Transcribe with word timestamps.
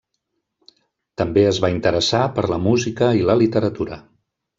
També 1.21 1.43
es 1.49 1.59
va 1.65 1.69
interessar 1.73 2.21
per 2.39 2.45
la 2.53 2.59
música 2.69 3.11
i 3.19 3.21
la 3.31 3.37
literatura. 3.43 4.01